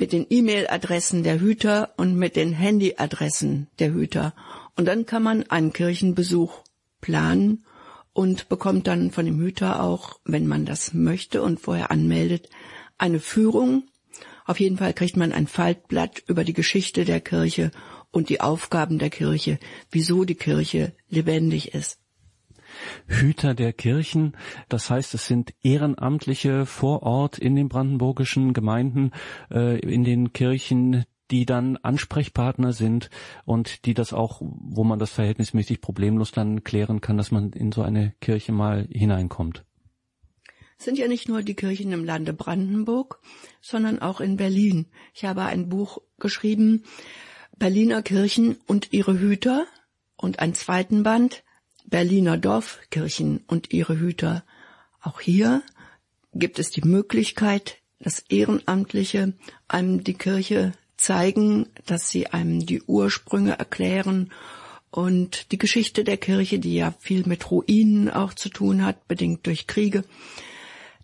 mit 0.00 0.12
den 0.12 0.26
E-Mail-Adressen 0.28 1.22
der 1.22 1.40
Hüter 1.40 1.92
und 1.98 2.16
mit 2.16 2.34
den 2.34 2.52
Handy-Adressen 2.52 3.68
der 3.78 3.92
Hüter. 3.92 4.34
Und 4.74 4.86
dann 4.86 5.04
kann 5.04 5.22
man 5.22 5.44
einen 5.50 5.74
Kirchenbesuch 5.74 6.64
planen 7.02 7.66
und 8.14 8.48
bekommt 8.48 8.86
dann 8.86 9.10
von 9.10 9.26
dem 9.26 9.38
Hüter 9.38 9.82
auch, 9.82 10.18
wenn 10.24 10.46
man 10.46 10.64
das 10.64 10.94
möchte 10.94 11.42
und 11.42 11.60
vorher 11.60 11.90
anmeldet, 11.90 12.48
eine 12.96 13.20
Führung. 13.20 13.84
Auf 14.46 14.58
jeden 14.58 14.78
Fall 14.78 14.94
kriegt 14.94 15.16
man 15.16 15.32
ein 15.32 15.46
Faltblatt 15.46 16.22
über 16.26 16.44
die 16.44 16.54
Geschichte 16.54 17.04
der 17.04 17.20
Kirche 17.20 17.70
und 18.10 18.30
die 18.30 18.40
Aufgaben 18.40 18.98
der 18.98 19.10
Kirche, 19.10 19.58
wieso 19.90 20.24
die 20.24 20.34
Kirche 20.34 20.94
lebendig 21.08 21.74
ist. 21.74 21.99
Hüter 23.06 23.54
der 23.54 23.72
Kirchen. 23.72 24.36
Das 24.68 24.90
heißt, 24.90 25.14
es 25.14 25.26
sind 25.26 25.54
Ehrenamtliche 25.62 26.66
vor 26.66 27.02
Ort 27.02 27.38
in 27.38 27.56
den 27.56 27.68
brandenburgischen 27.68 28.52
Gemeinden, 28.52 29.12
äh, 29.50 29.78
in 29.80 30.04
den 30.04 30.32
Kirchen, 30.32 31.04
die 31.30 31.46
dann 31.46 31.76
Ansprechpartner 31.76 32.72
sind 32.72 33.10
und 33.44 33.84
die 33.84 33.94
das 33.94 34.12
auch, 34.12 34.40
wo 34.40 34.84
man 34.84 34.98
das 34.98 35.10
verhältnismäßig 35.10 35.80
problemlos 35.80 36.32
dann 36.32 36.64
klären 36.64 37.00
kann, 37.00 37.16
dass 37.16 37.30
man 37.30 37.52
in 37.52 37.72
so 37.72 37.82
eine 37.82 38.14
Kirche 38.20 38.52
mal 38.52 38.88
hineinkommt. 38.90 39.64
Es 40.78 40.86
sind 40.86 40.98
ja 40.98 41.08
nicht 41.08 41.28
nur 41.28 41.42
die 41.42 41.54
Kirchen 41.54 41.92
im 41.92 42.04
Lande 42.04 42.32
Brandenburg, 42.32 43.20
sondern 43.60 44.00
auch 44.00 44.20
in 44.20 44.36
Berlin. 44.36 44.86
Ich 45.14 45.26
habe 45.26 45.42
ein 45.42 45.68
Buch 45.68 45.98
geschrieben, 46.18 46.84
Berliner 47.58 48.02
Kirchen 48.02 48.56
und 48.66 48.92
ihre 48.92 49.18
Hüter 49.20 49.66
und 50.16 50.38
einen 50.38 50.54
zweiten 50.54 51.02
Band, 51.02 51.44
Berliner 51.90 52.38
Dorfkirchen 52.38 53.42
und 53.46 53.72
ihre 53.72 53.98
Hüter. 53.98 54.44
Auch 55.02 55.20
hier 55.20 55.62
gibt 56.32 56.58
es 56.58 56.70
die 56.70 56.86
Möglichkeit, 56.86 57.78
dass 57.98 58.24
Ehrenamtliche 58.28 59.34
einem 59.68 60.04
die 60.04 60.14
Kirche 60.14 60.72
zeigen, 60.96 61.66
dass 61.86 62.10
sie 62.10 62.28
einem 62.28 62.64
die 62.64 62.82
Ursprünge 62.82 63.58
erklären 63.58 64.30
und 64.90 65.52
die 65.52 65.58
Geschichte 65.58 66.04
der 66.04 66.16
Kirche, 66.16 66.58
die 66.58 66.74
ja 66.74 66.94
viel 66.98 67.26
mit 67.26 67.50
Ruinen 67.50 68.10
auch 68.10 68.34
zu 68.34 68.48
tun 68.48 68.84
hat, 68.84 69.06
bedingt 69.08 69.46
durch 69.46 69.66
Kriege. 69.66 70.04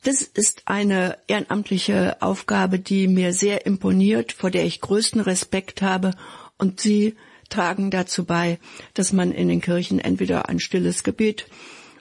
Das 0.02 0.22
ist 0.22 0.62
eine 0.66 1.18
ehrenamtliche 1.26 2.22
Aufgabe, 2.22 2.78
die 2.78 3.08
mir 3.08 3.32
sehr 3.32 3.66
imponiert, 3.66 4.32
vor 4.32 4.50
der 4.50 4.64
ich 4.64 4.80
größten 4.80 5.20
Respekt 5.20 5.82
habe 5.82 6.12
und 6.58 6.80
sie 6.80 7.16
tragen 7.48 7.90
dazu 7.90 8.24
bei, 8.24 8.58
dass 8.94 9.12
man 9.12 9.32
in 9.32 9.48
den 9.48 9.60
Kirchen 9.60 9.98
entweder 9.98 10.48
ein 10.48 10.60
stilles 10.60 11.02
Gebet 11.02 11.46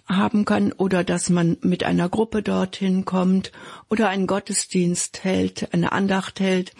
haben 0.07 0.45
kann 0.45 0.71
oder 0.71 1.03
dass 1.03 1.29
man 1.29 1.57
mit 1.61 1.83
einer 1.83 2.09
Gruppe 2.09 2.43
dorthin 2.43 3.05
kommt 3.05 3.51
oder 3.89 4.09
einen 4.09 4.27
Gottesdienst 4.27 5.23
hält, 5.23 5.73
eine 5.73 5.91
Andacht 5.91 6.39
hält, 6.39 6.73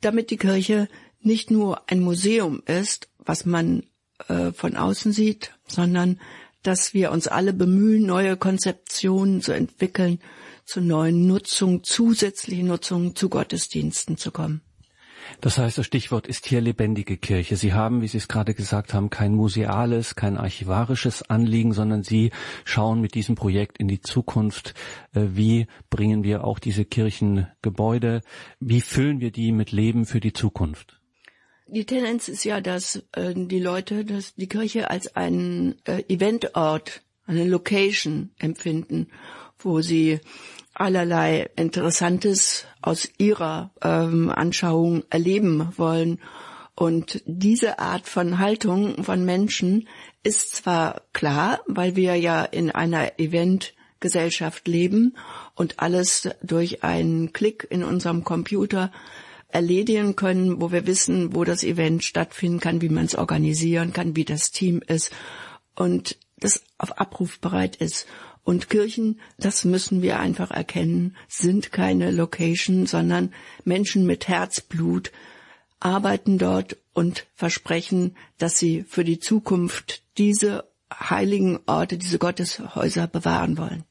damit 0.00 0.30
die 0.30 0.36
Kirche 0.36 0.88
nicht 1.20 1.50
nur 1.50 1.82
ein 1.90 2.00
Museum 2.00 2.62
ist, 2.66 3.08
was 3.18 3.44
man 3.44 3.84
äh, 4.28 4.52
von 4.52 4.76
außen 4.76 5.12
sieht, 5.12 5.52
sondern 5.66 6.20
dass 6.62 6.92
wir 6.92 7.10
uns 7.12 7.28
alle 7.28 7.52
bemühen, 7.52 8.04
neue 8.04 8.36
Konzeptionen 8.36 9.40
zu 9.40 9.52
entwickeln, 9.52 10.20
zu 10.64 10.80
neuen 10.80 11.26
Nutzungen, 11.26 11.82
zusätzlichen 11.82 12.66
Nutzungen 12.66 13.16
zu 13.16 13.28
Gottesdiensten 13.30 14.18
zu 14.18 14.30
kommen. 14.30 14.60
Das 15.40 15.58
heißt, 15.58 15.78
das 15.78 15.86
Stichwort 15.86 16.26
ist 16.26 16.46
hier 16.46 16.60
lebendige 16.60 17.16
Kirche. 17.16 17.56
Sie 17.56 17.72
haben, 17.72 18.02
wie 18.02 18.08
Sie 18.08 18.18
es 18.18 18.28
gerade 18.28 18.54
gesagt 18.54 18.94
haben, 18.94 19.10
kein 19.10 19.34
museales, 19.34 20.14
kein 20.14 20.36
archivarisches 20.36 21.28
Anliegen, 21.28 21.72
sondern 21.72 22.02
Sie 22.02 22.30
schauen 22.64 23.00
mit 23.00 23.14
diesem 23.14 23.34
Projekt 23.34 23.78
in 23.78 23.88
die 23.88 24.00
Zukunft. 24.00 24.74
Äh, 25.14 25.26
wie 25.32 25.66
bringen 25.90 26.24
wir 26.24 26.44
auch 26.44 26.58
diese 26.58 26.84
Kirchengebäude, 26.84 28.22
wie 28.60 28.80
füllen 28.80 29.20
wir 29.20 29.30
die 29.30 29.52
mit 29.52 29.72
Leben 29.72 30.06
für 30.06 30.20
die 30.20 30.32
Zukunft? 30.32 31.00
Die 31.70 31.84
Tendenz 31.84 32.28
ist 32.28 32.44
ja, 32.44 32.62
dass 32.62 33.04
äh, 33.12 33.34
die 33.34 33.60
Leute 33.60 34.04
dass 34.04 34.34
die 34.34 34.48
Kirche 34.48 34.90
als 34.90 35.14
einen 35.16 35.76
äh, 35.84 36.02
Eventort, 36.08 37.02
eine 37.26 37.44
Location 37.44 38.30
empfinden, 38.38 39.08
wo 39.58 39.82
sie 39.82 40.20
allerlei 40.80 41.50
Interessantes 41.56 42.66
aus 42.80 43.08
ihrer 43.18 43.70
ähm, 43.82 44.30
Anschauung 44.30 45.04
erleben 45.10 45.72
wollen. 45.76 46.20
Und 46.74 47.22
diese 47.26 47.78
Art 47.80 48.06
von 48.06 48.38
Haltung 48.38 49.02
von 49.02 49.24
Menschen 49.24 49.88
ist 50.22 50.54
zwar 50.54 51.02
klar, 51.12 51.60
weil 51.66 51.96
wir 51.96 52.14
ja 52.14 52.44
in 52.44 52.70
einer 52.70 53.18
Eventgesellschaft 53.18 54.68
leben 54.68 55.16
und 55.56 55.80
alles 55.80 56.28
durch 56.42 56.84
einen 56.84 57.32
Klick 57.32 57.66
in 57.68 57.82
unserem 57.82 58.22
Computer 58.22 58.92
erledigen 59.48 60.14
können, 60.14 60.60
wo 60.60 60.70
wir 60.70 60.86
wissen, 60.86 61.34
wo 61.34 61.44
das 61.44 61.64
Event 61.64 62.04
stattfinden 62.04 62.60
kann, 62.60 62.82
wie 62.82 62.90
man 62.90 63.06
es 63.06 63.16
organisieren 63.16 63.92
kann, 63.92 64.14
wie 64.14 64.24
das 64.24 64.50
Team 64.50 64.82
ist. 64.86 65.10
Und 65.74 66.16
das 66.38 66.62
auf 66.76 66.98
Abruf 66.98 67.40
bereit 67.40 67.76
ist. 67.76 68.06
Und 68.48 68.70
Kirchen, 68.70 69.20
das 69.36 69.66
müssen 69.66 70.00
wir 70.00 70.18
einfach 70.18 70.50
erkennen, 70.50 71.14
sind 71.28 71.70
keine 71.70 72.10
Location, 72.10 72.86
sondern 72.86 73.34
Menschen 73.66 74.06
mit 74.06 74.26
Herzblut 74.26 75.12
arbeiten 75.80 76.38
dort 76.38 76.78
und 76.94 77.26
versprechen, 77.34 78.16
dass 78.38 78.58
sie 78.58 78.84
für 78.84 79.04
die 79.04 79.18
Zukunft 79.18 80.02
diese 80.16 80.64
heiligen 80.90 81.60
Orte, 81.66 81.98
diese 81.98 82.18
Gotteshäuser 82.18 83.06
bewahren 83.06 83.58
wollen. 83.58 83.84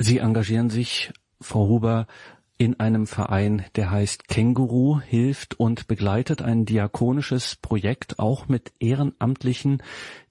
Sie 0.00 0.18
engagieren 0.18 0.68
sich, 0.68 1.12
Frau 1.40 1.68
Huber, 1.68 2.08
in 2.56 2.80
einem 2.80 3.06
Verein, 3.06 3.64
der 3.76 3.92
heißt 3.92 4.26
Känguru, 4.26 5.00
hilft 5.00 5.54
und 5.60 5.86
begleitet 5.86 6.42
ein 6.42 6.64
diakonisches 6.64 7.54
Projekt 7.54 8.18
auch 8.18 8.48
mit 8.48 8.72
Ehrenamtlichen, 8.80 9.84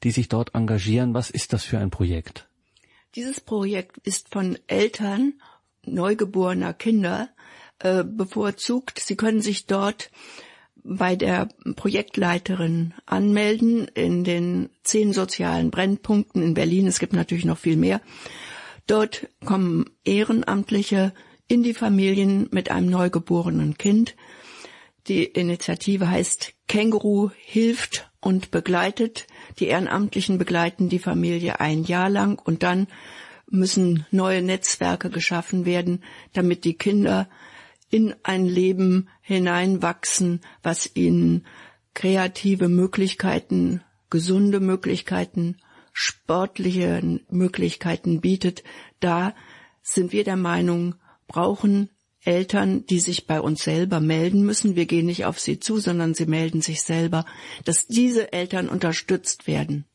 die 0.04 0.12
sich 0.12 0.28
dort 0.28 0.54
engagieren. 0.54 1.14
Was 1.14 1.30
ist 1.30 1.54
das 1.54 1.64
für 1.64 1.80
ein 1.80 1.92
Projekt? 1.92 2.50
Dieses 3.16 3.42
Projekt 3.42 3.98
ist 4.04 4.30
von 4.30 4.58
Eltern 4.68 5.34
neugeborener 5.86 6.74
Kinder 6.74 7.30
äh, 7.80 8.04
bevorzugt. 8.04 9.00
Sie 9.00 9.16
können 9.16 9.42
sich 9.42 9.66
dort 9.66 10.12
bei 10.84 11.16
der 11.16 11.50
Projektleiterin 11.76 12.94
anmelden 13.06 13.88
in 13.94 14.24
den 14.24 14.70
zehn 14.84 15.12
sozialen 15.14 15.70
Brennpunkten 15.70 16.42
in 16.42 16.54
Berlin. 16.54 16.88
Es 16.88 17.00
gibt 17.00 17.14
natürlich 17.14 17.46
noch 17.46 17.58
viel 17.58 17.76
mehr. 17.76 18.02
Dort 18.86 19.28
kommen 19.44 19.86
Ehrenamtliche 20.06 21.14
in 21.48 21.62
die 21.64 21.74
Familien 21.74 22.48
mit 22.52 22.72
einem 22.72 22.90
neugeborenen 22.90 23.78
Kind. 23.78 24.16
Die 25.08 25.24
Initiative 25.24 26.10
heißt 26.10 26.54
Känguru 26.68 27.32
hilft 27.38 28.12
und 28.20 28.52
begleitet. 28.52 29.28
Die 29.60 29.68
Ehrenamtlichen 29.68 30.38
begleiten 30.38 30.90
die 30.90 31.00
Familie 31.00 31.62
ein 31.62 31.84
Jahr 31.84 32.10
lang 32.10 32.40
und 32.40 32.64
dann 32.64 32.88
müssen 33.50 34.06
neue 34.12 34.42
Netzwerke 34.42 35.10
geschaffen 35.10 35.66
werden, 35.66 36.04
damit 36.34 36.66
die 36.66 36.74
Kinder 36.74 37.30
in 37.90 38.14
ein 38.24 38.46
Leben 38.46 39.08
hineinwachsen, 39.22 40.42
was 40.62 40.92
ihnen 40.96 41.46
kreative 41.94 42.68
Möglichkeiten, 42.68 43.82
gesunde 44.10 44.60
Möglichkeiten, 44.60 45.56
sportliche 45.94 47.22
Möglichkeiten 47.30 48.20
bietet. 48.20 48.64
Da 49.00 49.34
sind 49.82 50.12
wir 50.12 50.26
der 50.26 50.36
Meinung, 50.36 50.96
brauchen 51.28 51.90
Eltern, 52.28 52.86
die 52.86 53.00
sich 53.00 53.26
bei 53.26 53.40
uns 53.40 53.64
selber 53.64 54.02
melden 54.02 54.46
müssen. 54.46 54.76
Wir 54.76 54.86
gehen 54.86 55.06
nicht 55.06 55.26
auf 55.26 55.40
sie 55.40 55.60
zu, 55.60 55.80
sondern 55.80 56.14
sie 56.14 56.26
melden 56.26 56.62
sich 56.62 56.82
selber, 56.82 57.26
dass 57.64 57.88
diese 57.88 58.34
Eltern 58.34 58.68
unterstützt 58.68 59.48
werden. 59.48 59.86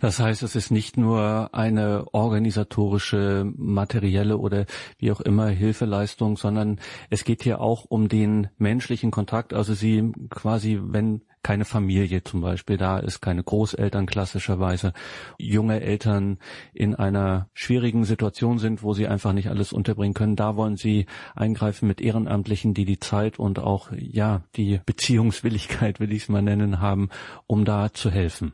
Das 0.00 0.20
heißt, 0.20 0.42
es 0.42 0.54
ist 0.54 0.70
nicht 0.70 0.96
nur 0.96 1.50
eine 1.52 2.06
organisatorische, 2.12 3.50
materielle 3.56 4.38
oder 4.38 4.66
wie 4.98 5.10
auch 5.10 5.20
immer 5.20 5.48
Hilfeleistung, 5.48 6.36
sondern 6.36 6.80
es 7.10 7.24
geht 7.24 7.42
hier 7.42 7.60
auch 7.60 7.84
um 7.88 8.08
den 8.08 8.48
menschlichen 8.58 9.10
Kontakt. 9.10 9.52
Also 9.52 9.74
Sie 9.74 10.12
quasi, 10.30 10.78
wenn 10.80 11.22
keine 11.42 11.64
Familie 11.64 12.24
zum 12.24 12.40
Beispiel 12.40 12.76
da 12.76 12.98
ist, 12.98 13.20
keine 13.20 13.42
Großeltern 13.42 14.06
klassischerweise, 14.06 14.92
junge 15.38 15.80
Eltern 15.80 16.38
in 16.74 16.94
einer 16.94 17.48
schwierigen 17.54 18.04
Situation 18.04 18.58
sind, 18.58 18.82
wo 18.82 18.92
sie 18.92 19.08
einfach 19.08 19.32
nicht 19.32 19.48
alles 19.48 19.72
unterbringen 19.72 20.14
können, 20.14 20.36
da 20.36 20.56
wollen 20.56 20.76
Sie 20.76 21.06
eingreifen 21.34 21.88
mit 21.88 22.00
Ehrenamtlichen, 22.00 22.74
die 22.74 22.84
die 22.84 22.98
Zeit 22.98 23.38
und 23.38 23.58
auch, 23.58 23.90
ja, 23.96 24.42
die 24.56 24.80
Beziehungswilligkeit, 24.84 26.00
will 26.00 26.12
ich 26.12 26.24
es 26.24 26.28
mal 26.28 26.42
nennen, 26.42 26.80
haben, 26.80 27.08
um 27.46 27.64
da 27.64 27.92
zu 27.92 28.10
helfen. 28.10 28.52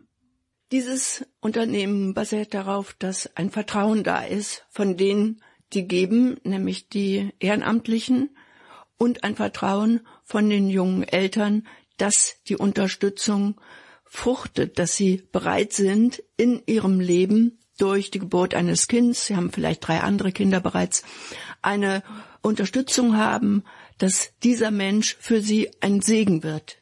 Dieses 0.74 1.24
Unternehmen 1.38 2.14
basiert 2.14 2.52
darauf, 2.52 2.96
dass 2.98 3.30
ein 3.36 3.50
Vertrauen 3.50 4.02
da 4.02 4.24
ist 4.24 4.66
von 4.70 4.96
denen, 4.96 5.40
die 5.72 5.86
geben, 5.86 6.36
nämlich 6.42 6.88
die 6.88 7.30
Ehrenamtlichen, 7.38 8.36
und 8.96 9.22
ein 9.22 9.36
Vertrauen 9.36 10.00
von 10.24 10.50
den 10.50 10.68
jungen 10.68 11.04
Eltern, 11.04 11.68
dass 11.96 12.42
die 12.48 12.56
Unterstützung 12.56 13.60
fruchtet, 14.04 14.80
dass 14.80 14.96
sie 14.96 15.22
bereit 15.30 15.72
sind, 15.72 16.24
in 16.36 16.60
ihrem 16.66 16.98
Leben 16.98 17.60
durch 17.78 18.10
die 18.10 18.18
Geburt 18.18 18.52
eines 18.56 18.88
Kindes, 18.88 19.26
sie 19.26 19.36
haben 19.36 19.52
vielleicht 19.52 19.86
drei 19.86 20.00
andere 20.00 20.32
Kinder 20.32 20.58
bereits, 20.58 21.04
eine 21.62 22.02
Unterstützung 22.42 23.16
haben, 23.16 23.62
dass 23.98 24.32
dieser 24.42 24.72
Mensch 24.72 25.16
für 25.20 25.40
sie 25.40 25.70
ein 25.80 26.00
Segen 26.00 26.42
wird. 26.42 26.78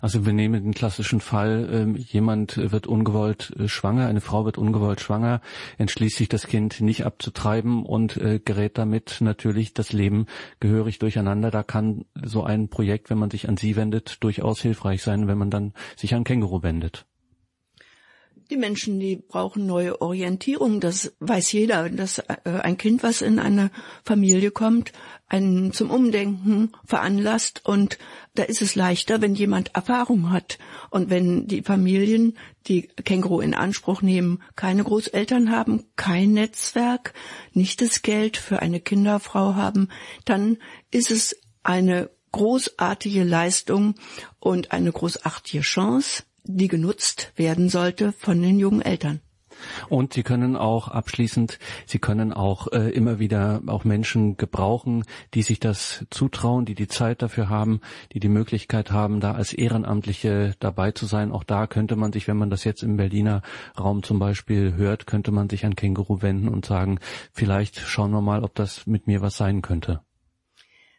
Also 0.00 0.26
wir 0.26 0.32
nehmen 0.32 0.62
den 0.62 0.74
klassischen 0.74 1.20
Fall, 1.20 1.68
ähm, 1.72 1.96
jemand 1.96 2.56
wird 2.56 2.86
ungewollt 2.86 3.54
äh, 3.58 3.68
schwanger, 3.68 4.06
eine 4.06 4.20
Frau 4.20 4.44
wird 4.44 4.58
ungewollt 4.58 5.00
schwanger, 5.00 5.40
entschließt 5.78 6.16
sich 6.16 6.28
das 6.28 6.46
Kind 6.46 6.80
nicht 6.80 7.04
abzutreiben 7.04 7.84
und 7.84 8.16
äh, 8.16 8.40
gerät 8.44 8.78
damit 8.78 9.18
natürlich 9.20 9.74
das 9.74 9.92
Leben 9.92 10.26
gehörig 10.60 10.98
durcheinander. 10.98 11.50
Da 11.50 11.62
kann 11.62 12.04
so 12.22 12.44
ein 12.44 12.68
Projekt, 12.68 13.10
wenn 13.10 13.18
man 13.18 13.30
sich 13.30 13.48
an 13.48 13.56
sie 13.56 13.76
wendet, 13.76 14.22
durchaus 14.22 14.60
hilfreich 14.60 15.02
sein, 15.02 15.28
wenn 15.28 15.38
man 15.38 15.50
dann 15.50 15.72
sich 15.96 16.14
an 16.14 16.24
Känguru 16.24 16.62
wendet. 16.62 17.06
Die 18.48 18.56
Menschen, 18.56 19.00
die 19.00 19.16
brauchen 19.16 19.66
neue 19.66 20.00
Orientierung. 20.00 20.80
Das 20.80 21.12
weiß 21.18 21.50
jeder, 21.50 21.90
dass 21.90 22.18
äh, 22.20 22.36
ein 22.44 22.78
Kind, 22.78 23.02
was 23.02 23.20
in 23.20 23.40
eine 23.40 23.70
Familie 24.04 24.52
kommt, 24.52 24.92
einen 25.28 25.72
zum 25.72 25.90
Umdenken 25.90 26.70
veranlasst. 26.84 27.62
Und 27.64 27.98
da 28.34 28.44
ist 28.44 28.62
es 28.62 28.76
leichter, 28.76 29.20
wenn 29.20 29.34
jemand 29.34 29.74
Erfahrung 29.74 30.30
hat. 30.30 30.58
Und 30.90 31.10
wenn 31.10 31.48
die 31.48 31.62
Familien, 31.62 32.38
die 32.68 32.82
Känguru 32.82 33.40
in 33.40 33.54
Anspruch 33.54 34.00
nehmen, 34.00 34.42
keine 34.54 34.84
Großeltern 34.84 35.50
haben, 35.50 35.84
kein 35.96 36.32
Netzwerk, 36.32 37.14
nicht 37.52 37.80
das 37.80 38.02
Geld 38.02 38.36
für 38.36 38.60
eine 38.60 38.78
Kinderfrau 38.78 39.56
haben, 39.56 39.88
dann 40.24 40.58
ist 40.92 41.10
es 41.10 41.36
eine 41.64 42.10
großartige 42.30 43.24
Leistung 43.24 43.94
und 44.38 44.70
eine 44.70 44.92
großartige 44.92 45.62
Chance, 45.62 46.22
die 46.46 46.68
genutzt 46.68 47.32
werden 47.36 47.68
sollte 47.68 48.12
von 48.12 48.40
den 48.40 48.58
jungen 48.58 48.82
Eltern. 48.82 49.20
Und 49.88 50.12
Sie 50.12 50.22
können 50.22 50.56
auch 50.56 50.88
abschließend, 50.88 51.58
Sie 51.86 51.98
können 51.98 52.32
auch 52.32 52.68
äh, 52.72 52.90
immer 52.90 53.18
wieder 53.18 53.62
auch 53.66 53.84
Menschen 53.84 54.36
gebrauchen, 54.36 55.04
die 55.34 55.42
sich 55.42 55.60
das 55.60 56.04
zutrauen, 56.10 56.64
die 56.64 56.74
die 56.74 56.88
Zeit 56.88 57.22
dafür 57.22 57.48
haben, 57.48 57.80
die 58.12 58.20
die 58.20 58.28
Möglichkeit 58.28 58.90
haben, 58.90 59.20
da 59.20 59.32
als 59.32 59.52
Ehrenamtliche 59.52 60.54
dabei 60.60 60.92
zu 60.92 61.06
sein. 61.06 61.32
Auch 61.32 61.44
da 61.44 61.66
könnte 61.66 61.96
man 61.96 62.12
sich, 62.12 62.28
wenn 62.28 62.36
man 62.36 62.50
das 62.50 62.64
jetzt 62.64 62.82
im 62.82 62.96
Berliner 62.96 63.42
Raum 63.78 64.02
zum 64.02 64.18
Beispiel 64.18 64.74
hört, 64.74 65.06
könnte 65.06 65.32
man 65.32 65.48
sich 65.48 65.64
an 65.64 65.76
Känguru 65.76 66.22
wenden 66.22 66.48
und 66.48 66.66
sagen, 66.66 66.98
vielleicht 67.32 67.78
schauen 67.78 68.10
wir 68.10 68.20
mal, 68.20 68.44
ob 68.44 68.54
das 68.54 68.86
mit 68.86 69.06
mir 69.06 69.20
was 69.20 69.36
sein 69.36 69.62
könnte. 69.62 70.00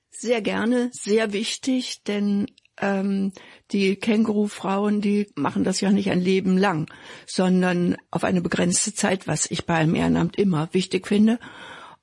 Sehr 0.10 0.42
gerne, 0.42 0.90
sehr 0.94 1.32
wichtig, 1.32 2.04
denn 2.04 2.48
ähm, 2.80 3.32
die 3.72 3.96
Kängurufrauen, 3.96 5.02
die 5.02 5.28
machen 5.36 5.64
das 5.64 5.82
ja 5.82 5.92
nicht 5.92 6.10
ein 6.12 6.22
Leben 6.22 6.58
lang, 6.58 6.92
sondern 7.26 7.98
auf 8.12 8.24
eine 8.24 8.42
begrenzte 8.42 8.94
Zeit, 8.94 9.28
was 9.28 9.50
ich 9.50 9.66
bei 9.66 9.76
einem 9.76 9.96
Ehrenamt 9.96 10.38
immer 10.38 10.70
wichtig 10.74 11.08
finde. 11.08 11.40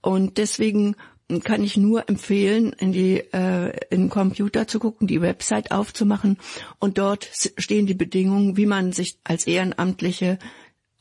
Und 0.01 0.39
deswegen 0.39 0.97
kann 1.43 1.65
ich 1.65 1.77
nur 1.77 2.09
empfehlen, 2.09 2.73
in 2.73 2.93
die 2.93 3.19
äh, 3.33 3.73
in 3.91 4.03
den 4.03 4.11
Computer 4.11 4.67
zu 4.67 4.79
gucken, 4.79 5.07
die 5.07 5.23
Website 5.23 5.71
aufzumachen 5.71 6.39
und 6.79 6.99
dort 6.99 7.31
stehen 7.57 7.87
die 7.87 7.95
Bedingungen, 7.95 8.57
wie 8.57 8.67
man 8.67 8.93
sich 8.93 9.19
als 9.25 9.47
Ehrenamtliche 9.47 10.39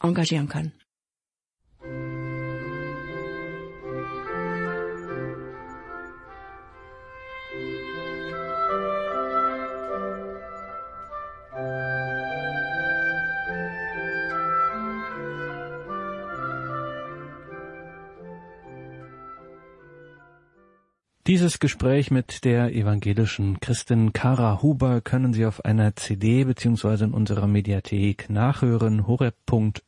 engagieren 0.01 0.47
kann. 0.47 0.71
Dieses 21.33 21.57
Gespräch 21.57 22.11
mit 22.11 22.45
der 22.45 22.75
evangelischen 22.75 23.59
Christin 23.59 24.13
Kara 24.13 24.61
Huber 24.61 25.01
können 25.01 25.33
Sie 25.33 25.47
auf 25.47 25.65
einer 25.65 25.95
CD 25.95 26.43
beziehungsweise 26.43 27.05
in 27.05 27.11
unserer 27.11 27.47
Mediathek 27.47 28.29
nachhören, 28.29 29.07
horeb.org 29.07 29.81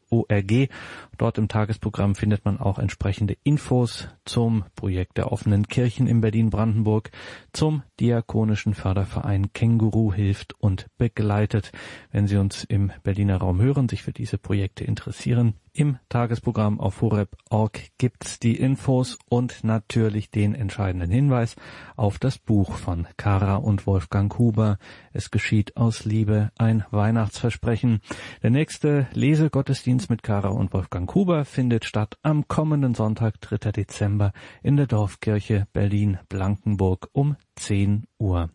Dort 1.18 1.38
im 1.38 1.48
Tagesprogramm 1.48 2.16
findet 2.16 2.46
man 2.46 2.60
auch 2.60 2.80
entsprechende 2.80 3.38
Infos 3.44 4.08
zum 4.26 4.66
Projekt 4.76 5.18
der 5.18 5.32
offenen 5.32 5.68
Kirchen 5.68 6.08
in 6.08 6.22
Berlin-Brandenburg, 6.22 7.12
zum 7.54 7.84
Diakonischen 8.00 8.74
Förderverein 8.74 9.54
Känguru 9.54 10.14
hilft 10.14 10.54
und 10.60 10.88
begleitet. 10.98 11.72
Wenn 12.12 12.28
Sie 12.28 12.38
uns 12.38 12.64
im 12.64 12.92
Berliner 13.04 13.38
Raum 13.38 13.62
hören, 13.62 13.90
sich 13.90 14.04
für 14.04 14.14
diese 14.14 14.38
Projekte 14.38 14.84
interessieren, 14.84 15.56
im 15.78 15.98
Tagesprogramm 16.08 16.80
auf 16.80 17.02
horeb.org 17.02 17.82
gibt's 17.98 18.40
die 18.40 18.56
Infos 18.56 19.18
und 19.28 19.66
natürlich 19.66 20.32
den 20.32 20.56
entscheidenden 20.56 21.12
Hinweis 21.12 21.58
auf 21.98 22.18
das 22.18 22.38
Buch 22.38 22.78
von 22.78 23.08
Kara 23.18 23.58
und 23.58 23.86
Wolfgang 23.86 24.38
Huber. 24.40 24.78
Es 25.12 25.32
geschieht 25.32 25.76
aus 25.76 26.06
Liebe 26.06 26.52
ein 26.58 26.86
Weihnachtsversprechen. 26.92 28.00
Der 28.42 28.52
nächste 28.52 29.08
Lesegottesdienst 29.12 29.95
mit 30.10 30.24
Kara 30.24 30.50
und 30.50 30.74
Wolfgang 30.74 31.14
Huber 31.16 31.46
findet 31.46 31.86
statt 31.86 32.18
am 32.22 32.48
kommenden 32.48 32.96
Sonntag, 32.96 33.40
3. 33.40 33.72
Dezember 33.72 34.34
in 34.62 34.76
der 34.76 34.88
Dorfkirche 34.88 35.68
Berlin-Blankenburg 35.72 37.10
um 37.14 37.38
10 37.56 38.06
Uhr. 38.18 38.50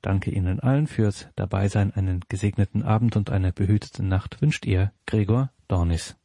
Danke 0.00 0.30
Ihnen 0.30 0.58
allen 0.58 0.86
fürs 0.86 1.28
Dabeisein. 1.36 1.92
Einen 1.92 2.20
gesegneten 2.28 2.82
Abend 2.82 3.16
und 3.16 3.30
eine 3.30 3.52
behütete 3.52 4.02
Nacht 4.02 4.40
wünscht 4.40 4.64
Ihr 4.64 4.92
Gregor 5.06 5.50
Dornis. 5.68 6.16